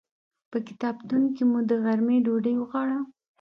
[0.51, 2.99] په کتابتون کې مو د غرمې ډوډۍ وخوړه.